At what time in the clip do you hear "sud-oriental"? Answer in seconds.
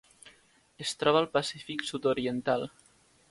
1.91-2.67